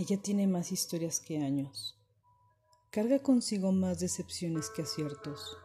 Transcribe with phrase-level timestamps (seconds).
[0.00, 1.94] Ella tiene más historias que años.
[2.90, 5.58] Carga consigo más decepciones que aciertos,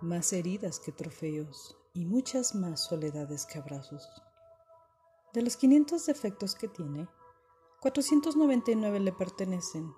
[0.00, 4.08] más heridas que trofeos y muchas más soledades que abrazos.
[5.32, 7.06] De los 500 defectos que tiene,
[7.80, 9.94] 499 le pertenecen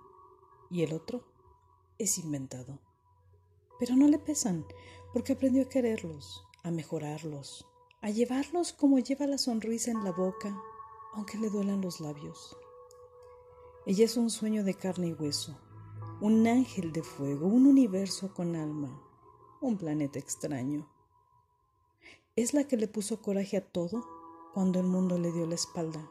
[0.70, 1.24] y el otro
[1.96, 2.78] es inventado.
[3.78, 4.66] Pero no le pesan
[5.14, 7.66] porque aprendió a quererlos, a mejorarlos,
[8.02, 10.54] a llevarlos como lleva la sonrisa en la boca,
[11.14, 12.54] aunque le duelan los labios.
[13.84, 15.58] Ella es un sueño de carne y hueso,
[16.20, 19.02] un ángel de fuego, un universo con alma,
[19.60, 20.88] un planeta extraño.
[22.36, 24.06] Es la que le puso coraje a todo
[24.54, 26.08] cuando el mundo le dio la espalda.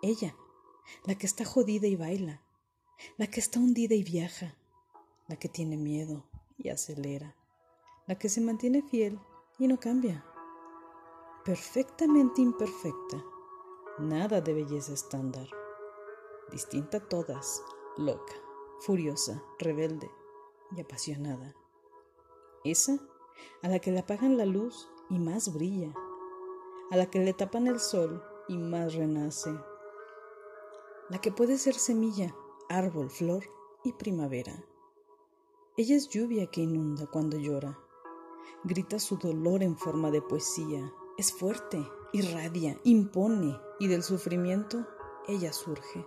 [0.00, 0.34] Ella,
[1.04, 2.40] la que está jodida y baila,
[3.18, 4.56] la que está hundida y viaja,
[5.26, 6.24] la que tiene miedo
[6.56, 7.36] y acelera,
[8.06, 9.20] la que se mantiene fiel
[9.58, 10.24] y no cambia.
[11.44, 13.22] Perfectamente imperfecta,
[13.98, 15.48] nada de belleza estándar,
[16.50, 17.62] distinta a todas,
[17.96, 18.34] loca
[18.80, 20.10] furiosa, rebelde
[20.76, 21.54] y apasionada.
[22.64, 22.98] Esa
[23.62, 25.92] a la que le apagan la luz y más brilla,
[26.90, 29.54] a la que le tapan el sol y más renace,
[31.08, 32.34] la que puede ser semilla,
[32.68, 33.44] árbol, flor
[33.84, 34.64] y primavera.
[35.76, 37.78] Ella es lluvia que inunda cuando llora,
[38.64, 41.80] grita su dolor en forma de poesía, es fuerte,
[42.12, 44.86] irradia, impone y del sufrimiento
[45.28, 46.04] ella surge.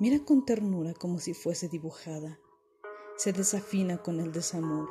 [0.00, 2.40] Mira con ternura como si fuese dibujada.
[3.16, 4.88] Se desafina con el desamor,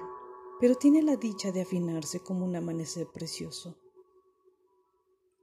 [0.62, 3.78] pero tiene la dicha de afinarse como un amanecer precioso.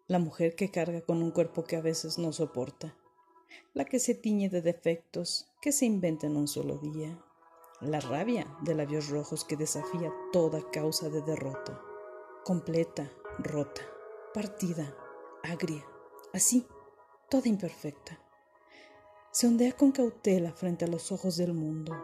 [0.07, 2.97] La mujer que carga con un cuerpo que a veces no soporta,
[3.75, 7.23] la que se tiñe de defectos que se inventa en un solo día,
[7.83, 11.83] la rabia de labios rojos que desafía toda causa de derrota,
[12.45, 13.83] completa, rota,
[14.33, 14.97] partida,
[15.43, 15.85] agria,
[16.33, 16.67] así,
[17.29, 18.30] toda imperfecta
[19.33, 21.97] se ondea con cautela frente a los ojos del mundo.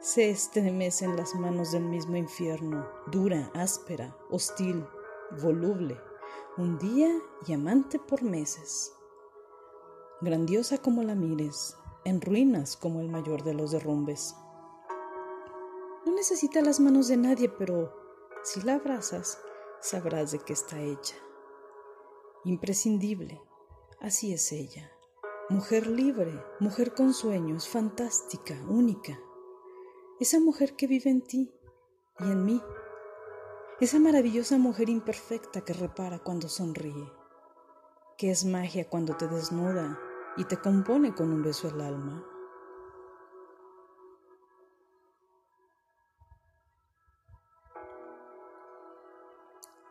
[0.00, 4.86] Se estremece en las manos del mismo infierno, dura, áspera, hostil,
[5.42, 5.98] voluble,
[6.58, 7.10] un día
[7.46, 8.92] y amante por meses.
[10.20, 14.36] Grandiosa como la mires, en ruinas como el mayor de los derrumbes.
[16.04, 17.94] No necesita las manos de nadie, pero
[18.42, 19.40] si la abrazas,
[19.80, 21.16] sabrás de qué está hecha.
[22.44, 23.40] Imprescindible,
[24.00, 24.92] así es ella.
[25.50, 29.18] Mujer libre, mujer con sueños, fantástica, única.
[30.20, 31.50] Esa mujer que vive en ti
[32.18, 32.62] y en mí.
[33.80, 37.10] Esa maravillosa mujer imperfecta que repara cuando sonríe,
[38.18, 39.98] que es magia cuando te desnuda
[40.36, 42.26] y te compone con un beso el alma.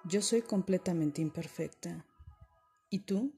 [0.03, 2.05] Yo soy completamente imperfecta.
[2.91, 3.33] ¿Y tú?